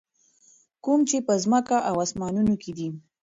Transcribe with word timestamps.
کوم 0.83 0.99
چې 1.09 1.17
په 1.27 1.33
ځکمه 1.43 1.77
او 1.89 1.95
اسمانونو 2.05 2.53
کي 2.63 2.71
دي. 2.77 2.87